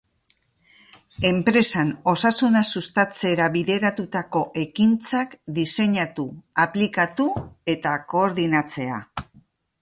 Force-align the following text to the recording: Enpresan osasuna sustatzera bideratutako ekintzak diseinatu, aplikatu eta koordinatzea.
Enpresan 1.29 1.91
osasuna 2.13 2.63
sustatzera 2.79 3.49
bideratutako 3.57 4.41
ekintzak 4.63 5.37
diseinatu, 5.59 6.27
aplikatu 6.65 7.29
eta 7.77 7.95
koordinatzea. 8.17 8.99